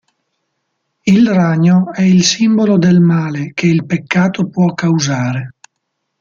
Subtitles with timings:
[1.05, 5.53] Il ragno è il simbolo del male che il peccato può causare.